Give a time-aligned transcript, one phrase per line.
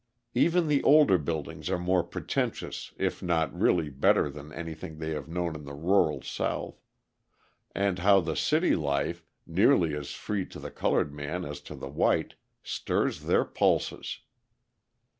[0.33, 5.27] Even the older buildings are more pretentious if not really better than anything they have
[5.27, 6.81] known in the rural South;
[7.75, 11.87] and how the city life, nearly as free to the coloured man as to the
[11.87, 12.33] white,
[12.63, 14.21] stirs their pulses!